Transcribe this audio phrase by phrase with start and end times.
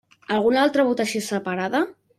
[0.37, 1.85] Alguna altra votació separada?